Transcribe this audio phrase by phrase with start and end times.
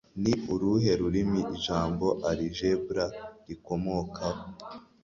[0.21, 3.05] Ni uruhe rurimi Ijambo Algebra
[3.47, 4.43] rikomokaho?